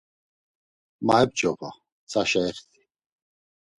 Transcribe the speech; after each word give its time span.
Mo 1.05 1.13
ep̌ç̌opa, 1.23 1.69
ntsaşa 2.03 2.41
exti. 2.49 2.79